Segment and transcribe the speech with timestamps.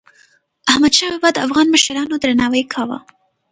[0.71, 2.97] احمدشاه بابا د افغان مشرانو درناوی کاوه.